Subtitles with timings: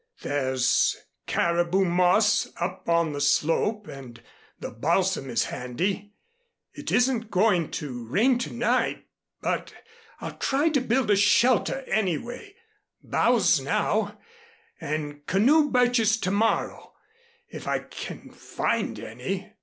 [0.23, 0.95] There's
[1.27, 4.19] caribou moss up on the slope and
[4.59, 6.15] the balsam is handy.
[6.73, 9.05] It isn't going to rain to night,
[9.41, 9.75] but
[10.19, 12.55] I'll try to build a shelter anyway
[13.03, 14.17] boughs now
[14.79, 16.93] and canoe birches to morrow,
[17.49, 19.53] if I can find any.